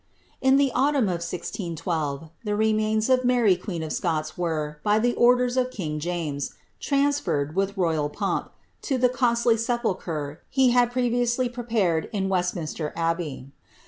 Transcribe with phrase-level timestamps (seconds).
[0.41, 5.13] In the autumn of 1612, the remains of Mary queen of Scots were, by the
[5.13, 8.51] orders of king James, transferred, with royal pomp,
[8.81, 13.51] to the costly nepulchre he had previously prepared in Westminster Abbey.